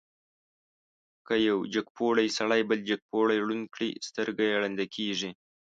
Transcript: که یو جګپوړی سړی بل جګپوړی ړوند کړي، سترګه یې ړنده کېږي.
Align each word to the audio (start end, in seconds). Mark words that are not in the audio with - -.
که 1.27 1.35
یو 1.49 1.57
جګپوړی 1.73 2.27
سړی 2.37 2.61
بل 2.69 2.79
جګپوړی 2.89 3.37
ړوند 3.45 3.65
کړي، 3.73 3.91
سترګه 4.07 4.41
یې 4.49 4.59
ړنده 4.63 4.85
کېږي. 4.95 5.31